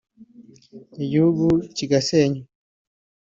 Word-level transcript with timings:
igihugu 1.03 1.45
kigasenywa 1.75 2.41